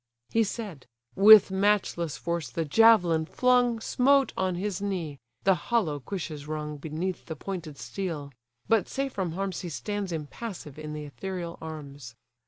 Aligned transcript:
He 0.31 0.43
said: 0.43 0.87
with 1.15 1.51
matchless 1.51 2.17
force 2.17 2.49
the 2.49 2.65
javelin 2.65 3.27
flung 3.27 3.79
Smote 3.79 4.33
on 4.35 4.55
his 4.55 4.81
knee; 4.81 5.19
the 5.43 5.53
hollow 5.53 5.99
cuishes 5.99 6.47
rung 6.47 6.77
Beneath 6.77 7.27
the 7.27 7.35
pointed 7.35 7.77
steel; 7.77 8.31
but 8.67 8.89
safe 8.89 9.13
from 9.13 9.33
harms 9.33 9.61
He 9.61 9.69
stands 9.69 10.11
impassive 10.11 10.79
in 10.79 10.93
the 10.93 11.03
ethereal 11.03 11.59
arms. 11.61 12.15